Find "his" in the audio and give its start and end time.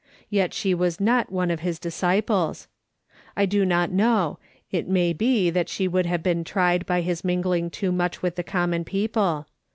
1.59-1.77, 7.01-7.23